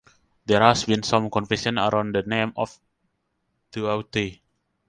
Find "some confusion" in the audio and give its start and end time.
1.03-1.77